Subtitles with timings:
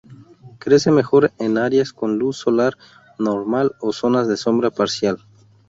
[0.57, 2.75] Crece mejor en áreas con luz solar
[3.19, 5.19] normal o zonas de sombra parcial.